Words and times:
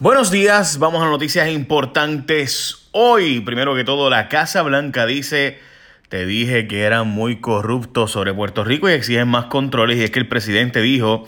Buenos 0.00 0.30
días, 0.30 0.78
vamos 0.78 1.02
a 1.02 1.06
noticias 1.06 1.48
importantes. 1.48 2.88
Hoy, 2.92 3.40
primero 3.40 3.74
que 3.74 3.82
todo, 3.82 4.10
la 4.10 4.28
Casa 4.28 4.62
Blanca 4.62 5.06
dice, 5.06 5.58
te 6.08 6.24
dije 6.24 6.68
que 6.68 6.82
eran 6.82 7.08
muy 7.08 7.40
corruptos 7.40 8.12
sobre 8.12 8.32
Puerto 8.32 8.62
Rico 8.62 8.88
y 8.88 8.92
exigen 8.92 9.26
más 9.26 9.46
controles 9.46 9.98
y 9.98 10.04
es 10.04 10.12
que 10.12 10.20
el 10.20 10.28
presidente 10.28 10.82
dijo 10.82 11.24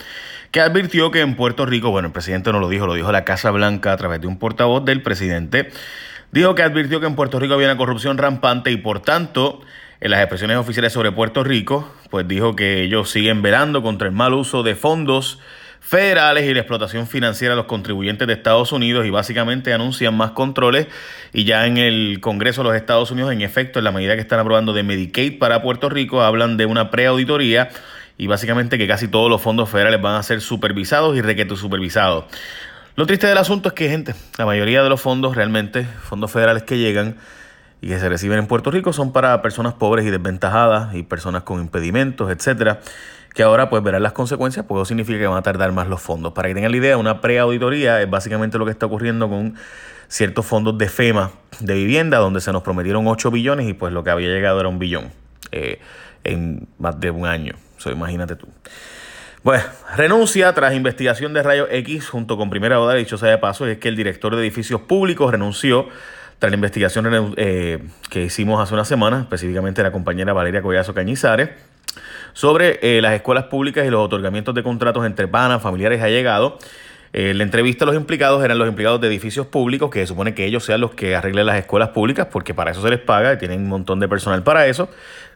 que 0.52 0.60
advirtió 0.60 1.10
que 1.10 1.20
en 1.20 1.34
Puerto 1.34 1.66
Rico, 1.66 1.90
bueno, 1.90 2.06
el 2.06 2.12
presidente 2.12 2.52
no 2.52 2.60
lo 2.60 2.68
dijo, 2.68 2.86
lo 2.86 2.94
dijo 2.94 3.10
la 3.10 3.24
Casa 3.24 3.50
Blanca 3.50 3.92
a 3.92 3.96
través 3.96 4.20
de 4.20 4.28
un 4.28 4.38
portavoz 4.38 4.84
del 4.84 5.02
presidente, 5.02 5.72
dijo 6.30 6.54
que 6.54 6.62
advirtió 6.62 7.00
que 7.00 7.06
en 7.06 7.16
Puerto 7.16 7.40
Rico 7.40 7.54
había 7.54 7.66
una 7.66 7.76
corrupción 7.76 8.18
rampante 8.18 8.70
y 8.70 8.76
por 8.76 9.00
tanto, 9.00 9.62
en 10.00 10.12
las 10.12 10.20
expresiones 10.20 10.58
oficiales 10.58 10.92
sobre 10.92 11.10
Puerto 11.10 11.42
Rico, 11.42 11.92
pues 12.08 12.28
dijo 12.28 12.54
que 12.54 12.84
ellos 12.84 13.10
siguen 13.10 13.42
velando 13.42 13.82
contra 13.82 14.06
el 14.06 14.14
mal 14.14 14.32
uso 14.32 14.62
de 14.62 14.76
fondos 14.76 15.40
federales 15.90 16.48
y 16.48 16.54
la 16.54 16.60
explotación 16.60 17.08
financiera 17.08 17.54
de 17.54 17.56
los 17.56 17.66
contribuyentes 17.66 18.24
de 18.28 18.34
Estados 18.34 18.70
Unidos 18.70 19.06
y 19.06 19.10
básicamente 19.10 19.72
anuncian 19.72 20.16
más 20.16 20.30
controles 20.30 20.86
y 21.32 21.42
ya 21.42 21.66
en 21.66 21.78
el 21.78 22.20
Congreso 22.20 22.62
de 22.62 22.68
los 22.68 22.76
Estados 22.76 23.10
Unidos, 23.10 23.32
en 23.32 23.40
efecto, 23.40 23.80
en 23.80 23.86
la 23.86 23.90
medida 23.90 24.14
que 24.14 24.20
están 24.20 24.38
aprobando 24.38 24.72
de 24.72 24.84
Medicaid 24.84 25.40
para 25.40 25.62
Puerto 25.62 25.88
Rico, 25.88 26.22
hablan 26.22 26.56
de 26.56 26.66
una 26.66 26.92
preauditoría 26.92 27.70
y 28.16 28.28
básicamente 28.28 28.78
que 28.78 28.86
casi 28.86 29.08
todos 29.08 29.28
los 29.28 29.42
fondos 29.42 29.68
federales 29.68 30.00
van 30.00 30.14
a 30.14 30.22
ser 30.22 30.40
supervisados 30.40 31.16
y 31.16 31.22
requetos 31.22 31.58
supervisados. 31.58 32.26
Lo 32.94 33.04
triste 33.04 33.26
del 33.26 33.38
asunto 33.38 33.70
es 33.70 33.74
que, 33.74 33.88
gente, 33.88 34.14
la 34.38 34.46
mayoría 34.46 34.84
de 34.84 34.90
los 34.90 35.00
fondos 35.00 35.34
realmente, 35.34 35.88
fondos 36.04 36.30
federales 36.30 36.62
que 36.62 36.78
llegan 36.78 37.16
y 37.80 37.88
que 37.88 37.98
se 37.98 38.08
reciben 38.08 38.38
en 38.38 38.46
Puerto 38.46 38.70
Rico 38.70 38.92
son 38.92 39.12
para 39.12 39.40
personas 39.42 39.74
pobres 39.74 40.04
y 40.06 40.10
desventajadas 40.10 40.94
y 40.94 41.02
personas 41.02 41.42
con 41.42 41.60
impedimentos, 41.60 42.30
etcétera 42.30 42.80
que 43.34 43.42
ahora 43.42 43.70
pues 43.70 43.82
verán 43.82 44.02
las 44.02 44.12
consecuencias, 44.12 44.66
pues 44.66 44.80
eso 44.80 44.86
significa 44.86 45.18
que 45.18 45.26
van 45.26 45.38
a 45.38 45.42
tardar 45.42 45.72
más 45.72 45.86
los 45.86 46.00
fondos. 46.00 46.32
Para 46.32 46.48
que 46.48 46.54
tengan 46.54 46.72
la 46.72 46.76
idea, 46.76 46.96
una 46.96 47.20
preauditoría 47.20 48.02
es 48.02 48.10
básicamente 48.10 48.58
lo 48.58 48.64
que 48.64 48.72
está 48.72 48.86
ocurriendo 48.86 49.28
con 49.28 49.54
ciertos 50.08 50.44
fondos 50.46 50.76
de 50.78 50.88
FEMA 50.88 51.30
de 51.60 51.74
vivienda, 51.74 52.18
donde 52.18 52.40
se 52.40 52.52
nos 52.52 52.62
prometieron 52.62 53.06
8 53.06 53.30
billones 53.30 53.68
y 53.68 53.74
pues 53.74 53.92
lo 53.92 54.02
que 54.02 54.10
había 54.10 54.28
llegado 54.28 54.58
era 54.58 54.68
un 54.68 54.78
billón 54.78 55.12
eh, 55.52 55.78
en 56.24 56.66
más 56.78 56.98
de 56.98 57.10
un 57.10 57.26
año. 57.26 57.54
So, 57.76 57.90
imagínate 57.90 58.34
tú. 58.34 58.48
Bueno, 59.42 59.62
renuncia 59.96 60.52
tras 60.52 60.74
investigación 60.74 61.32
de 61.32 61.42
rayos 61.42 61.68
X 61.70 62.10
junto 62.10 62.36
con 62.36 62.50
primera 62.50 62.78
hora, 62.78 62.94
dicho 62.94 63.16
sea 63.16 63.30
de 63.30 63.38
paso, 63.38 63.66
es 63.66 63.78
que 63.78 63.88
el 63.88 63.96
director 63.96 64.34
de 64.34 64.42
edificios 64.42 64.82
públicos 64.82 65.30
renunció 65.30 65.88
tras 66.40 66.50
la 66.50 66.56
investigación 66.56 67.34
eh, 67.36 67.78
que 68.08 68.24
hicimos 68.24 68.60
hace 68.60 68.72
una 68.72 68.86
semana, 68.86 69.20
específicamente 69.20 69.82
la 69.82 69.92
compañera 69.92 70.32
Valeria 70.32 70.62
Collazo 70.62 70.94
Cañizares 70.94 71.50
sobre 72.32 72.78
eh, 72.82 73.02
las 73.02 73.12
escuelas 73.12 73.44
públicas 73.44 73.86
y 73.86 73.90
los 73.90 74.00
otorgamientos 74.00 74.54
de 74.54 74.62
contratos 74.62 75.04
entre 75.04 75.28
panas, 75.28 75.60
familiares 75.60 76.00
y 76.00 76.02
allegados. 76.02 76.54
Eh, 77.12 77.34
la 77.34 77.42
entrevista 77.42 77.84
a 77.84 77.86
los 77.86 77.96
implicados 77.96 78.42
eran 78.42 78.56
los 78.56 78.68
implicados 78.68 79.02
de 79.02 79.08
edificios 79.08 79.48
públicos, 79.48 79.90
que 79.90 80.00
se 80.00 80.06
supone 80.06 80.32
que 80.32 80.46
ellos 80.46 80.64
sean 80.64 80.80
los 80.80 80.92
que 80.92 81.14
arreglen 81.14 81.44
las 81.44 81.58
escuelas 81.58 81.90
públicas, 81.90 82.28
porque 82.32 82.54
para 82.54 82.70
eso 82.70 82.80
se 82.80 82.88
les 82.88 83.00
paga 83.00 83.34
y 83.34 83.36
tienen 83.36 83.60
un 83.60 83.68
montón 83.68 84.00
de 84.00 84.08
personal 84.08 84.42
para 84.42 84.66
eso. 84.66 84.88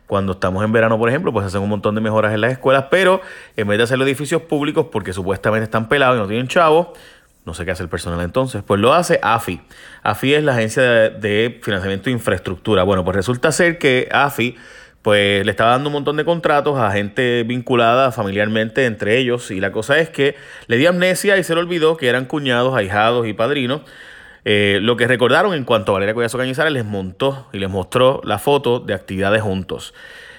Cuando 0.07 0.33
estamos 0.33 0.65
en 0.65 0.73
verano, 0.73 0.99
por 0.99 1.11
ejemplo, 1.11 1.33
pues 1.35 1.45
hacen 1.45 1.61
un 1.61 1.69
montón 1.69 1.95
de 1.95 2.01
mejoras 2.01 2.33
en 2.33 2.41
las 2.41 2.53
escuelas, 2.53 2.87
pero 2.91 3.21
en 3.57 3.69
vez 3.69 3.77
de 3.77 3.85
hacer 3.85 3.99
los 3.99 4.07
edificios 4.07 4.41
públicos, 4.43 4.87
porque 4.91 5.13
supuestamente 5.13 5.65
están 5.65 5.89
pelados 5.89 6.17
y 6.17 6.21
no 6.21 6.29
tienen 6.29 6.49
chavos, 6.49 6.89
no 7.45 7.55
sé 7.55 7.65
qué 7.65 7.73
hace 7.73 7.83
el 7.83 7.89
personal 7.89 8.21
entonces, 8.21 8.63
pues 8.67 8.81
lo 8.81 8.95
hace 8.95 9.21
AFI. 9.23 9.61
AFI 10.03 10.35
es 10.35 10.45
la 10.45 10.53
agencia 10.53 10.83
de, 10.83 11.61
financiamiento 11.63 12.07
de 12.07 12.13
infraestructura. 12.13 12.83
Bueno, 12.85 13.05
pues 13.05 13.17
resulta 13.17 13.53
ser 13.53 13.79
que 13.79 14.09
AFI 14.11 14.57
pues 15.03 15.45
le 15.45 15.51
estaba 15.51 15.73
dando 15.73 15.91
un 15.91 15.93
montón 15.93 16.17
de 16.17 16.25
contratos 16.25 16.79
a 16.79 16.91
gente 16.91 17.43
vinculada 17.43 18.11
familiarmente 18.11 18.87
entre 18.87 19.19
ellos 19.19 19.51
y 19.51 19.61
la 19.61 19.71
cosa 19.71 19.99
es 19.99 20.09
que 20.09 20.35
le 20.67 20.79
dio 20.79 20.89
amnesia 20.89 21.37
y 21.37 21.45
se 21.45 21.55
le 21.55 21.61
olvidó 21.61 21.99
que 21.99 22.09
eran 22.09 22.25
cuñados, 22.25 22.75
ahijados 22.75 23.27
y 23.27 23.35
padrinos. 23.35 23.83
Eh, 24.47 24.79
lo 24.81 24.97
que 24.97 25.07
recordaron 25.07 25.53
en 25.53 25.65
cuanto 25.65 25.93
a 25.93 25.95
Valeria 25.95 26.15
Collazo 26.15 26.39
Cañizares 26.39 26.73
les 26.73 26.87
montó 26.87 27.49
y 27.53 27.59
les 27.59 27.69
mostró 27.69 28.23
la 28.25 28.39
foto 28.39 28.81
de 28.81 28.95
actividades 28.95 29.43
juntos. 29.43 29.93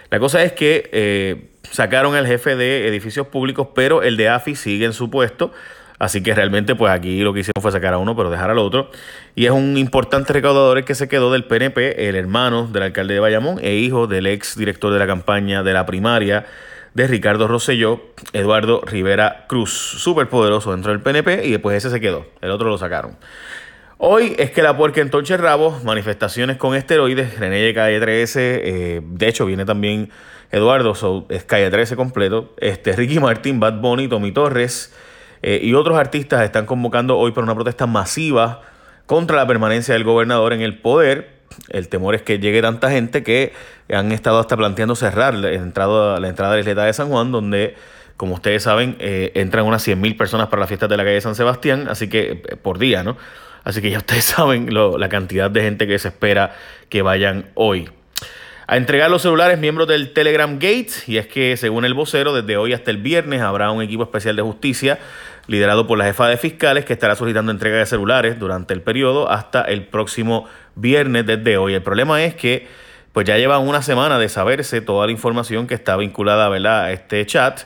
La 0.09 0.20
cosa 0.20 0.44
es 0.44 0.53
que 0.53 0.89
eh, 0.92 1.52
sacaron 1.70 2.16
al 2.16 2.26
jefe 2.26 2.55
de 2.55 2.87
edificios 2.87 3.27
públicos, 3.27 3.67
pero 3.76 4.02
el 4.02 4.17
de 4.17 4.30
AFI 4.30 4.55
sigue 4.55 4.86
en 4.86 4.93
su 4.93 5.11
puesto. 5.11 5.52
Así 5.98 6.22
que 6.22 6.33
realmente, 6.33 6.76
pues 6.76 6.92
aquí 6.92 7.22
lo 7.22 7.33
que 7.33 7.39
hicieron 7.39 7.61
fue 7.61 7.72
sacar 7.72 7.94
a 7.94 7.98
uno, 7.98 8.16
pero 8.16 8.30
dejar 8.30 8.50
al 8.50 8.58
otro. 8.58 8.89
Y 9.33 9.45
es 9.45 9.52
un 9.52 9.78
importante 9.78 10.33
recaudador 10.33 10.83
que 10.83 10.95
se 10.95 11.08
quedó 11.08 11.32
del 11.32 11.45
PNP, 11.45 12.10
el 12.10 12.16
hermano 12.16 12.67
del 12.67 12.83
alcalde 12.83 13.14
de 13.14 13.20
Bayamón 13.20 13.60
e 13.61 13.76
hijo 13.76 14.08
del 14.08 14.28
ex 14.28 14.58
director 14.58 14.92
de 14.92 15.00
la 15.00 15.08
campaña 15.08 15.64
de 15.64 15.73
la 15.73 15.86
primaria 15.86 16.45
de 16.94 17.08
Ricardo 17.08 17.48
Rosselló, 17.48 18.02
Eduardo 18.34 18.82
Rivera 18.86 19.45
Cruz. 19.48 19.72
Súper 19.72 20.30
poderoso 20.30 20.72
dentro 20.72 20.92
del 20.92 21.02
PNP 21.02 21.45
y 21.45 21.52
después 21.52 21.78
ese 21.78 21.89
se 21.89 22.00
quedó. 22.00 22.26
El 22.42 22.52
otro 22.52 22.70
lo 22.70 22.78
sacaron. 22.78 23.17
Hoy 23.98 24.36
es 24.38 24.52
que 24.52 24.61
la 24.61 24.76
puerca 24.76 25.02
entonces 25.02 25.39
rabo, 25.39 25.80
manifestaciones 25.84 26.58
con 26.58 26.76
esteroides, 26.76 27.39
René 27.39 27.61
de 27.61 27.73
Calle 27.73 28.00
13, 28.00 28.61
eh, 28.64 29.02
de 29.04 29.28
hecho 29.28 29.45
viene 29.45 29.64
también 29.64 30.10
Eduardo, 30.52 30.95
so, 30.95 31.26
es 31.30 31.45
Calle 31.45 31.70
13 31.70 31.95
completo, 31.95 32.54
este, 32.58 32.94
Ricky 32.94 33.20
Martín, 33.20 33.60
Bad 33.60 33.80
Bunny, 33.80 34.10
Tommy 34.10 34.34
Torres, 34.34 34.94
eh, 35.42 35.60
y 35.62 35.73
otros 35.73 35.98
artistas 35.98 36.44
están 36.44 36.66
convocando 36.66 37.18
hoy 37.18 37.32
para 37.32 37.44
una 37.44 37.56
protesta 37.56 37.86
masiva 37.86 38.62
contra 39.06 39.38
la 39.38 39.48
permanencia 39.48 39.94
del 39.94 40.04
gobernador 40.04 40.54
en 40.54 40.62
el 40.62 40.80
poder. 40.80 41.36
El 41.70 41.88
temor 41.88 42.16
es 42.16 42.22
que 42.22 42.40
llegue 42.40 42.62
tanta 42.62 42.90
gente 42.90 43.23
que 43.23 43.54
han 43.92 44.12
estado 44.12 44.40
hasta 44.40 44.58
planteando 44.58 44.96
cerrar 44.96 45.34
la 45.36 45.54
entrada, 45.54 46.20
la 46.20 46.28
entrada 46.28 46.52
de 46.52 46.58
la 46.58 46.62
isleta 46.62 46.86
de 46.86 46.94
San 46.94 47.10
Juan, 47.10 47.32
donde, 47.32 47.76
como 48.18 48.36
ustedes 48.36 48.64
saben, 48.64 48.96
eh, 49.00 49.32
entran 49.36 49.66
unas 49.66 49.88
100.000 49.88 50.18
personas 50.18 50.48
para 50.48 50.62
la 50.62 50.68
fiesta 50.68 50.88
de 50.88 50.98
la 50.98 51.04
calle 51.04 51.22
San 51.22 51.36
Sebastián, 51.36 51.88
así 51.90 52.10
que 52.10 52.42
eh, 52.48 52.56
por 52.62 52.80
día, 52.80 53.04
¿no? 53.04 53.17
Así 53.64 53.82
que 53.82 53.90
ya 53.90 54.00
ustedes 54.00 54.26
saben 54.26 54.70
la 54.73 55.10
cantidad 55.10 55.50
de 55.50 55.62
gente 55.62 55.88
que 55.88 56.00
se 56.00 56.10
espera 56.10 56.56
que 56.90 57.02
vayan 57.02 57.46
hoy 57.54 57.90
a 58.67 58.77
entregar 58.77 59.11
los 59.11 59.21
celulares 59.21 59.59
miembros 59.59 59.87
del 59.87 60.14
Telegram 60.14 60.53
Gate 60.55 60.92
y 61.08 61.17
es 61.17 61.27
que 61.27 61.55
según 61.58 61.86
el 61.86 61.93
vocero 61.93 62.33
desde 62.33 62.58
hoy 62.58 62.73
hasta 62.73 62.92
el 62.92 62.98
viernes 62.98 63.42
habrá 63.42 63.71
un 63.71 63.81
equipo 63.81 64.03
especial 64.03 64.36
de 64.36 64.42
justicia 64.42 64.99
liderado 65.48 65.86
por 65.86 65.98
la 65.98 66.05
jefa 66.05 66.27
de 66.27 66.37
fiscales 66.37 66.86
que 66.86 66.93
estará 66.93 67.15
solicitando 67.15 67.52
entrega 67.52 67.77
de 67.77 67.86
celulares 67.86 68.39
durante 68.39 68.73
el 68.73 68.81
periodo 68.81 69.30
hasta 69.30 69.61
el 69.61 69.86
próximo 69.86 70.48
viernes 70.75 71.25
desde 71.25 71.58
hoy. 71.58 71.75
El 71.75 71.83
problema 71.83 72.23
es 72.23 72.33
que 72.33 72.67
pues 73.14 73.25
ya 73.27 73.37
llevan 73.37 73.67
una 73.67 73.81
semana 73.81 74.20
de 74.20 74.27
saberse 74.27 74.81
toda 74.81 75.05
la 75.05 75.11
información 75.11 75.67
que 75.67 75.75
está 75.75 75.95
vinculada 75.95 76.48
a 76.48 76.92
este 76.92 77.25
chat, 77.25 77.61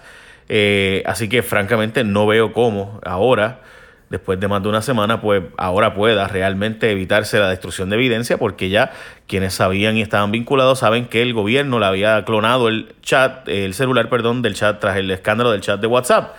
eh, 0.48 1.02
así 1.06 1.30
que 1.30 1.42
francamente 1.42 2.04
no 2.04 2.28
veo 2.28 2.54
cómo 2.54 3.00
ahora 3.04 3.62
después 4.10 4.40
de 4.40 4.48
más 4.48 4.64
de 4.64 4.70
una 4.70 4.82
semana, 4.82 5.22
pues 5.22 5.44
ahora 5.58 5.94
pueda 5.94 6.28
realmente 6.28 6.92
evitarse 6.92 7.40
la 7.40 7.50
destrucción 7.50 7.90
de 7.90 7.96
evidencia, 7.96 8.38
porque 8.38 8.70
ya 8.70 8.92
quienes 9.28 9.54
sabían 9.54 9.98
y 9.98 10.02
estaban 10.02 10.32
vinculados 10.32 10.80
saben 10.80 11.06
que 11.06 11.22
el 11.22 11.34
gobierno 11.34 11.80
le 11.80 11.86
había 11.86 12.24
clonado 12.26 12.68
el 12.68 12.96
chat, 13.02 13.48
el 13.48 13.74
celular, 13.74 14.10
perdón, 14.10 14.42
del 14.42 14.56
chat 14.56 14.80
tras 14.80 14.98
el 14.98 15.10
escándalo 15.12 15.52
del 15.52 15.62
chat 15.62 15.80
de 15.80 15.88
WhatsApp. 15.88 16.36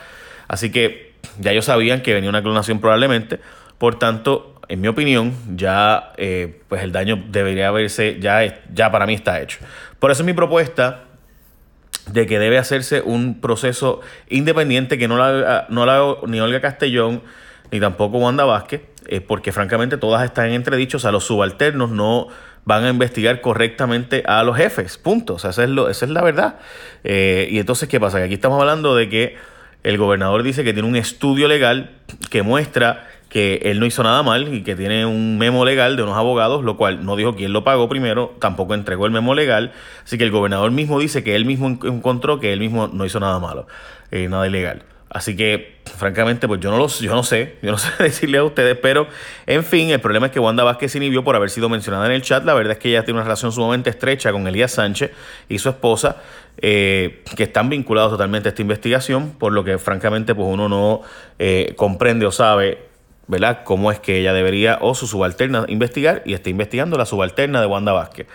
Así 0.48 0.72
que 0.72 1.12
ya 1.38 1.52
ellos 1.52 1.66
sabían 1.66 2.02
que 2.02 2.12
venía 2.12 2.28
una 2.28 2.42
clonación 2.42 2.80
probablemente. 2.80 3.38
Por 3.78 3.98
tanto, 3.98 4.60
en 4.68 4.80
mi 4.80 4.88
opinión, 4.88 5.34
ya 5.56 6.12
eh, 6.16 6.60
pues 6.68 6.82
el 6.82 6.92
daño 6.92 7.22
debería 7.28 7.68
haberse, 7.68 8.18
ya, 8.20 8.62
ya 8.72 8.90
para 8.90 9.06
mí 9.06 9.14
está 9.14 9.40
hecho. 9.40 9.58
Por 9.98 10.10
eso 10.10 10.22
es 10.22 10.26
mi 10.26 10.32
propuesta 10.32 11.04
de 12.12 12.26
que 12.26 12.38
debe 12.38 12.58
hacerse 12.58 13.00
un 13.00 13.40
proceso 13.40 14.00
independiente 14.28 14.98
que 14.98 15.08
no 15.08 15.16
la, 15.16 15.66
no 15.68 16.26
ni 16.26 16.40
Olga 16.40 16.60
Castellón 16.60 17.22
ni 17.70 17.80
tampoco 17.80 18.18
Wanda 18.18 18.44
Vázquez, 18.44 18.82
eh, 19.06 19.20
porque 19.20 19.52
francamente 19.52 19.96
todas 19.96 20.24
están 20.24 20.46
en 20.46 20.54
entredicho, 20.54 20.96
o 20.96 21.00
sea, 21.00 21.12
los 21.12 21.24
subalternos 21.24 21.90
no 21.90 22.28
van 22.64 22.84
a 22.84 22.90
investigar 22.90 23.40
correctamente 23.40 24.22
a 24.26 24.42
los 24.42 24.56
jefes, 24.56 24.98
punto, 24.98 25.34
o 25.34 25.38
sea, 25.38 25.50
esa 25.50 25.64
es, 25.64 25.70
lo, 25.70 25.88
esa 25.88 26.04
es 26.04 26.10
la 26.10 26.22
verdad. 26.22 26.58
Eh, 27.04 27.48
y 27.50 27.58
entonces, 27.58 27.88
¿qué 27.88 27.98
pasa? 27.98 28.18
Que 28.18 28.24
aquí 28.24 28.34
estamos 28.34 28.60
hablando 28.60 28.94
de 28.94 29.08
que 29.08 29.36
el 29.82 29.96
gobernador 29.96 30.42
dice 30.42 30.62
que 30.62 30.72
tiene 30.72 30.88
un 30.88 30.96
estudio 30.96 31.48
legal 31.48 31.90
que 32.30 32.42
muestra 32.42 33.06
que 33.30 33.60
él 33.64 33.78
no 33.78 33.86
hizo 33.86 34.02
nada 34.02 34.22
mal 34.22 34.52
y 34.52 34.62
que 34.62 34.74
tiene 34.74 35.06
un 35.06 35.38
memo 35.38 35.64
legal 35.64 35.96
de 35.96 36.02
unos 36.02 36.18
abogados, 36.18 36.64
lo 36.64 36.76
cual 36.76 37.04
no 37.04 37.14
dijo 37.14 37.36
quién 37.36 37.52
lo 37.52 37.62
pagó 37.62 37.88
primero, 37.88 38.36
tampoco 38.40 38.74
entregó 38.74 39.06
el 39.06 39.12
memo 39.12 39.34
legal, 39.34 39.72
así 40.04 40.18
que 40.18 40.24
el 40.24 40.32
gobernador 40.32 40.72
mismo 40.72 40.98
dice 40.98 41.22
que 41.22 41.36
él 41.36 41.44
mismo 41.44 41.68
encontró 41.68 42.40
que 42.40 42.52
él 42.52 42.58
mismo 42.58 42.88
no 42.88 43.06
hizo 43.06 43.20
nada 43.20 43.38
malo, 43.38 43.68
eh, 44.10 44.28
nada 44.28 44.46
ilegal. 44.48 44.82
Así 45.10 45.34
que, 45.34 45.80
francamente, 45.96 46.46
pues 46.46 46.60
yo 46.60 46.70
no, 46.70 46.78
los, 46.78 47.00
yo 47.00 47.12
no 47.12 47.24
sé, 47.24 47.56
yo 47.62 47.72
no 47.72 47.78
sé 47.78 47.90
decirle 48.00 48.38
a 48.38 48.44
ustedes, 48.44 48.78
pero 48.80 49.08
en 49.46 49.64
fin, 49.64 49.90
el 49.90 50.00
problema 50.00 50.26
es 50.26 50.32
que 50.32 50.38
Wanda 50.38 50.62
Vázquez 50.62 50.92
se 50.92 50.98
inhibió 50.98 51.24
por 51.24 51.34
haber 51.34 51.50
sido 51.50 51.68
mencionada 51.68 52.06
en 52.06 52.12
el 52.12 52.22
chat. 52.22 52.44
La 52.44 52.54
verdad 52.54 52.74
es 52.74 52.78
que 52.78 52.90
ella 52.90 53.04
tiene 53.04 53.18
una 53.18 53.24
relación 53.24 53.50
sumamente 53.50 53.90
estrecha 53.90 54.30
con 54.30 54.46
Elías 54.46 54.70
Sánchez 54.70 55.10
y 55.48 55.58
su 55.58 55.68
esposa, 55.68 56.18
eh, 56.58 57.24
que 57.36 57.42
están 57.42 57.68
vinculados 57.68 58.12
totalmente 58.12 58.48
a 58.48 58.50
esta 58.50 58.62
investigación, 58.62 59.32
por 59.32 59.52
lo 59.52 59.64
que, 59.64 59.78
francamente, 59.78 60.32
pues 60.36 60.46
uno 60.48 60.68
no 60.68 61.02
eh, 61.40 61.74
comprende 61.76 62.24
o 62.24 62.30
sabe, 62.30 62.78
¿verdad?, 63.26 63.62
cómo 63.64 63.90
es 63.90 63.98
que 63.98 64.20
ella 64.20 64.32
debería 64.32 64.78
o 64.80 64.94
su 64.94 65.08
subalterna 65.08 65.64
investigar 65.66 66.22
y 66.24 66.34
está 66.34 66.50
investigando 66.50 66.96
la 66.96 67.04
subalterna 67.04 67.60
de 67.60 67.66
Wanda 67.66 67.90
Vázquez. 67.90 68.28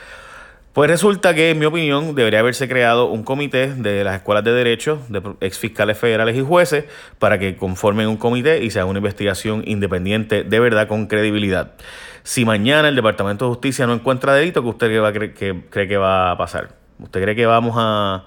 Pues 0.75 0.89
resulta 0.89 1.33
que, 1.33 1.51
en 1.51 1.59
mi 1.59 1.65
opinión, 1.65 2.15
debería 2.15 2.41
haberse 2.41 2.67
creado 2.67 3.05
un 3.05 3.23
comité 3.23 3.73
de 3.73 4.03
las 4.03 4.17
escuelas 4.17 4.43
de 4.43 4.51
derecho, 4.51 5.01
de 5.07 5.21
ex 5.39 5.57
fiscales 5.57 5.97
federales 5.97 6.35
y 6.35 6.41
jueces, 6.41 6.83
para 7.17 7.39
que 7.39 7.55
conformen 7.55 8.09
un 8.09 8.17
comité 8.17 8.61
y 8.61 8.69
se 8.71 8.79
haga 8.79 8.89
una 8.89 8.99
investigación 8.99 9.63
independiente 9.65 10.43
de 10.43 10.59
verdad 10.59 10.89
con 10.89 11.07
credibilidad. 11.07 11.75
Si 12.23 12.43
mañana 12.43 12.89
el 12.89 12.95
Departamento 12.97 13.45
de 13.45 13.51
Justicia 13.51 13.87
no 13.87 13.93
encuentra 13.93 14.33
delito, 14.33 14.63
¿qué 14.63 14.67
usted 14.67 15.13
cree 15.13 15.33
que, 15.33 15.63
cree 15.69 15.87
que 15.87 15.95
va 15.95 16.31
a 16.31 16.37
pasar? 16.37 16.75
¿Usted 16.99 17.23
cree 17.23 17.37
que 17.37 17.45
vamos 17.45 17.75
a 17.77 18.25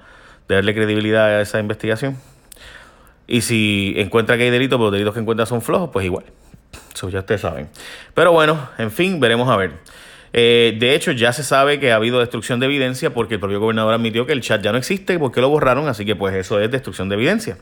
darle 0.48 0.74
credibilidad 0.74 1.26
a 1.26 1.42
esa 1.42 1.60
investigación? 1.60 2.16
Y 3.26 3.42
si 3.42 3.92
encuentra 3.98 4.38
que 4.38 4.44
hay 4.44 4.50
delito, 4.50 4.78
pero 4.78 4.84
los 4.84 4.92
delitos 4.92 5.12
que 5.12 5.20
encuentra 5.20 5.44
son 5.44 5.60
flojos, 5.60 5.90
pues 5.92 6.06
igual. 6.06 6.24
Eso 6.94 7.10
ya 7.10 7.18
ustedes 7.18 7.42
saben. 7.42 7.68
Pero 8.14 8.32
bueno, 8.32 8.70
en 8.78 8.90
fin, 8.90 9.20
veremos 9.20 9.50
a 9.50 9.56
ver. 9.58 9.72
Eh, 10.32 10.76
de 10.78 10.94
hecho, 10.94 11.12
ya 11.12 11.32
se 11.32 11.42
sabe 11.42 11.80
que 11.80 11.92
ha 11.92 11.96
habido 11.96 12.20
destrucción 12.20 12.60
de 12.60 12.66
evidencia 12.66 13.14
porque 13.14 13.34
el 13.34 13.40
propio 13.40 13.60
gobernador 13.60 13.94
admitió 13.94 14.26
que 14.26 14.32
el 14.32 14.40
chat 14.40 14.62
ya 14.62 14.72
no 14.72 14.78
existe 14.78 15.18
porque 15.18 15.40
lo 15.40 15.48
borraron, 15.48 15.88
así 15.88 16.04
que 16.04 16.16
pues 16.16 16.34
eso 16.34 16.60
es 16.60 16.70
destrucción 16.70 17.08
de 17.08 17.14
evidencia. 17.14 17.58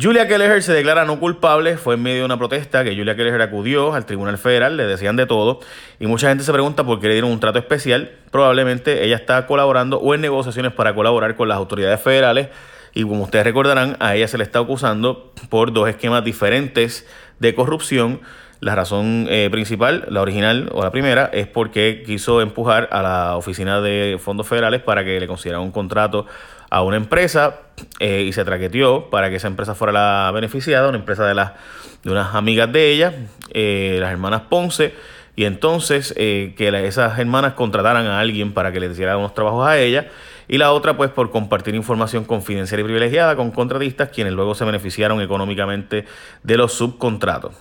Julia 0.00 0.28
Kelleher 0.28 0.62
se 0.62 0.72
declara 0.72 1.04
no 1.04 1.18
culpable, 1.18 1.76
fue 1.76 1.94
en 1.94 2.02
medio 2.04 2.18
de 2.18 2.24
una 2.26 2.38
protesta 2.38 2.84
que 2.84 2.94
Julia 2.94 3.16
Kelleher 3.16 3.42
acudió 3.42 3.94
al 3.94 4.06
Tribunal 4.06 4.38
Federal, 4.38 4.76
le 4.76 4.84
decían 4.84 5.16
de 5.16 5.26
todo, 5.26 5.58
y 5.98 6.06
mucha 6.06 6.28
gente 6.28 6.44
se 6.44 6.52
pregunta 6.52 6.84
por 6.84 7.00
qué 7.00 7.08
le 7.08 7.14
dieron 7.14 7.32
un 7.32 7.40
trato 7.40 7.58
especial. 7.58 8.12
Probablemente 8.30 9.04
ella 9.04 9.16
está 9.16 9.44
colaborando 9.48 9.98
o 9.98 10.14
en 10.14 10.20
negociaciones 10.20 10.72
para 10.72 10.94
colaborar 10.94 11.34
con 11.34 11.48
las 11.48 11.56
autoridades 11.56 12.00
federales, 12.00 12.48
y 12.94 13.02
como 13.02 13.24
ustedes 13.24 13.44
recordarán, 13.44 13.96
a 13.98 14.14
ella 14.14 14.28
se 14.28 14.38
le 14.38 14.44
está 14.44 14.60
acusando 14.60 15.32
por 15.48 15.72
dos 15.72 15.88
esquemas 15.88 16.22
diferentes 16.22 17.04
de 17.40 17.56
corrupción 17.56 18.20
la 18.60 18.74
razón 18.74 19.26
eh, 19.30 19.48
principal, 19.50 20.06
la 20.08 20.20
original 20.20 20.68
o 20.72 20.82
la 20.82 20.90
primera, 20.90 21.30
es 21.32 21.46
porque 21.46 22.02
quiso 22.04 22.40
empujar 22.40 22.88
a 22.90 23.02
la 23.02 23.36
oficina 23.36 23.80
de 23.80 24.18
fondos 24.20 24.48
federales 24.48 24.82
para 24.82 25.04
que 25.04 25.20
le 25.20 25.26
consideraran 25.28 25.64
un 25.64 25.70
contrato 25.70 26.26
a 26.70 26.82
una 26.82 26.96
empresa 26.96 27.60
eh, 28.00 28.22
y 28.22 28.32
se 28.32 28.44
traqueteó 28.44 29.10
para 29.10 29.30
que 29.30 29.36
esa 29.36 29.46
empresa 29.46 29.74
fuera 29.74 29.92
la 29.92 30.30
beneficiada, 30.32 30.88
una 30.88 30.98
empresa 30.98 31.26
de, 31.26 31.34
las 31.34 31.52
de 32.02 32.10
unas 32.10 32.34
amigas 32.34 32.70
de 32.72 32.90
ella, 32.90 33.14
eh, 33.52 33.98
las 34.00 34.10
hermanas 34.10 34.42
Ponce, 34.48 34.94
y 35.36 35.44
entonces 35.44 36.12
que 36.14 36.84
esas 36.84 37.16
hermanas 37.16 37.52
contrataran 37.52 38.06
a 38.06 38.18
alguien 38.18 38.52
para 38.52 38.72
que 38.72 38.80
le 38.80 38.88
hiciera 38.88 39.16
unos 39.16 39.34
trabajos 39.34 39.68
a 39.68 39.78
ella, 39.78 40.08
y 40.48 40.58
la 40.58 40.72
otra 40.72 40.96
pues 40.96 41.10
por 41.10 41.30
compartir 41.30 41.76
información 41.76 42.24
confidencial 42.24 42.80
y 42.80 42.84
privilegiada 42.84 43.36
con 43.36 43.52
contratistas 43.52 44.08
quienes 44.08 44.32
luego 44.32 44.56
se 44.56 44.64
beneficiaron 44.64 45.20
económicamente 45.20 46.06
de 46.42 46.56
los 46.56 46.72
subcontratos. 46.72 47.54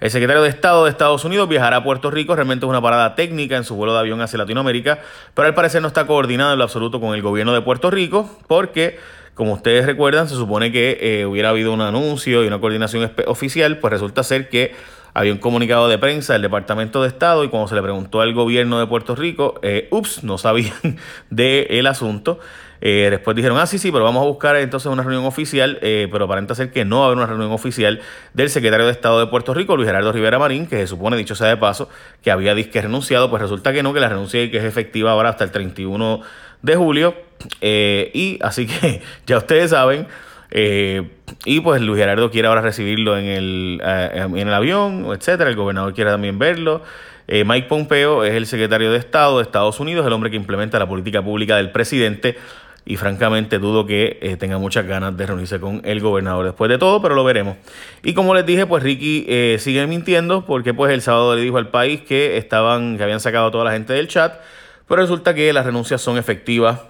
El 0.00 0.10
secretario 0.10 0.42
de 0.42 0.48
Estado 0.48 0.84
de 0.84 0.90
Estados 0.90 1.26
Unidos 1.26 1.46
viajará 1.46 1.76
a 1.76 1.84
Puerto 1.84 2.10
Rico, 2.10 2.34
realmente 2.34 2.64
es 2.64 2.70
una 2.70 2.80
parada 2.80 3.14
técnica 3.14 3.58
en 3.58 3.64
su 3.64 3.74
vuelo 3.74 3.92
de 3.92 3.98
avión 3.98 4.22
hacia 4.22 4.38
Latinoamérica, 4.38 5.00
pero 5.34 5.46
al 5.46 5.54
parecer 5.54 5.82
no 5.82 5.88
está 5.88 6.06
coordinado 6.06 6.54
en 6.54 6.58
lo 6.58 6.64
absoluto 6.64 7.02
con 7.02 7.14
el 7.14 7.20
gobierno 7.20 7.52
de 7.52 7.60
Puerto 7.60 7.90
Rico, 7.90 8.38
porque, 8.46 8.98
como 9.34 9.52
ustedes 9.52 9.84
recuerdan, 9.84 10.26
se 10.26 10.36
supone 10.36 10.72
que 10.72 10.96
eh, 11.02 11.26
hubiera 11.26 11.50
habido 11.50 11.74
un 11.74 11.82
anuncio 11.82 12.42
y 12.42 12.46
una 12.46 12.60
coordinación 12.60 13.12
oficial, 13.26 13.76
pues 13.76 13.92
resulta 13.92 14.22
ser 14.22 14.48
que 14.48 14.74
había 15.12 15.32
un 15.32 15.38
comunicado 15.38 15.86
de 15.88 15.98
prensa 15.98 16.32
del 16.32 16.42
Departamento 16.42 17.02
de 17.02 17.08
Estado 17.08 17.44
y 17.44 17.48
cuando 17.48 17.68
se 17.68 17.74
le 17.74 17.82
preguntó 17.82 18.22
al 18.22 18.32
gobierno 18.32 18.78
de 18.80 18.86
Puerto 18.86 19.14
Rico, 19.14 19.60
eh, 19.62 19.86
ups, 19.90 20.24
no 20.24 20.38
sabían 20.38 20.72
del 21.30 21.86
asunto. 21.86 22.40
Eh, 22.80 23.08
después 23.10 23.36
dijeron, 23.36 23.58
ah, 23.58 23.66
sí, 23.66 23.78
sí, 23.78 23.92
pero 23.92 24.04
vamos 24.04 24.22
a 24.22 24.26
buscar 24.26 24.56
entonces 24.56 24.90
una 24.90 25.02
reunión 25.02 25.24
oficial, 25.24 25.78
eh, 25.82 26.08
pero 26.10 26.24
aparenta 26.24 26.54
ser 26.54 26.70
que 26.70 26.84
no 26.84 26.98
va 26.98 27.02
a 27.02 27.06
haber 27.06 27.18
una 27.18 27.26
reunión 27.26 27.52
oficial 27.52 28.00
del 28.32 28.50
secretario 28.50 28.86
de 28.86 28.92
Estado 28.92 29.20
de 29.20 29.26
Puerto 29.26 29.52
Rico, 29.52 29.76
Luis 29.76 29.86
Gerardo 29.86 30.12
Rivera 30.12 30.38
Marín, 30.38 30.66
que 30.66 30.76
se 30.76 30.86
supone, 30.86 31.16
dicho 31.16 31.34
sea 31.34 31.48
de 31.48 31.56
paso, 31.56 31.88
que 32.22 32.30
había 32.30 32.54
disque 32.54 32.80
renunciado, 32.80 33.28
pues 33.30 33.42
resulta 33.42 33.72
que 33.72 33.82
no, 33.82 33.92
que 33.92 34.00
la 34.00 34.08
renuncia 34.08 34.50
que 34.50 34.56
es 34.56 34.64
efectiva 34.64 35.12
ahora 35.12 35.30
hasta 35.30 35.44
el 35.44 35.50
31 35.50 36.22
de 36.62 36.76
julio. 36.76 37.14
y 37.60 38.38
así 38.42 38.66
que 38.66 39.02
ya 39.26 39.38
ustedes 39.38 39.70
saben. 39.70 40.06
Eh, 40.50 41.08
y 41.44 41.60
pues 41.60 41.80
Luis 41.80 41.98
Gerardo 41.98 42.30
quiere 42.30 42.48
ahora 42.48 42.60
recibirlo 42.60 43.16
en 43.16 43.26
el, 43.26 43.82
eh, 43.84 44.10
en 44.14 44.48
el 44.48 44.54
avión, 44.54 45.06
etcétera. 45.14 45.50
El 45.50 45.56
gobernador 45.56 45.94
quiere 45.94 46.10
también 46.10 46.38
verlo. 46.38 46.82
Eh, 47.28 47.44
Mike 47.44 47.68
Pompeo 47.68 48.24
es 48.24 48.34
el 48.34 48.46
secretario 48.46 48.90
de 48.90 48.98
Estado 48.98 49.36
de 49.36 49.44
Estados 49.44 49.78
Unidos, 49.78 50.04
el 50.04 50.12
hombre 50.12 50.30
que 50.30 50.36
implementa 50.36 50.78
la 50.78 50.88
política 50.88 51.22
pública 51.22 51.56
del 51.56 51.70
presidente. 51.70 52.36
Y 52.84 52.96
francamente 52.96 53.58
dudo 53.58 53.86
que 53.86 54.36
tenga 54.40 54.58
muchas 54.58 54.86
ganas 54.86 55.16
de 55.16 55.26
reunirse 55.26 55.60
con 55.60 55.82
el 55.84 56.00
gobernador 56.00 56.46
después 56.46 56.68
de 56.70 56.78
todo, 56.78 57.00
pero 57.02 57.14
lo 57.14 57.22
veremos. 57.24 57.56
Y 58.02 58.14
como 58.14 58.34
les 58.34 58.46
dije, 58.46 58.66
pues 58.66 58.82
Ricky 58.82 59.26
sigue 59.58 59.86
mintiendo 59.86 60.44
porque 60.46 60.74
pues 60.74 60.92
el 60.92 61.02
sábado 61.02 61.36
le 61.36 61.42
dijo 61.42 61.58
al 61.58 61.68
país 61.68 62.00
que 62.00 62.38
estaban, 62.38 62.96
que 62.96 63.02
habían 63.02 63.20
sacado 63.20 63.48
a 63.48 63.50
toda 63.50 63.64
la 63.64 63.72
gente 63.72 63.92
del 63.92 64.08
chat, 64.08 64.40
pero 64.88 65.02
resulta 65.02 65.34
que 65.34 65.52
las 65.52 65.64
renuncias 65.64 66.00
son 66.00 66.18
efectivas 66.18 66.80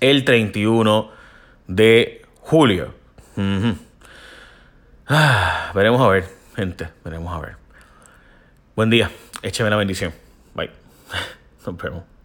el 0.00 0.24
31 0.24 1.10
de 1.68 2.22
julio. 2.40 2.94
ah, 5.06 5.70
veremos 5.74 6.00
a 6.00 6.08
ver, 6.08 6.24
gente, 6.56 6.88
veremos 7.04 7.32
a 7.32 7.40
ver. 7.40 7.56
Buen 8.74 8.90
día, 8.90 9.10
écheme 9.42 9.70
la 9.70 9.76
bendición. 9.76 10.12
Bye. 10.54 10.70
Nos 11.66 11.76
vemos. 11.76 12.19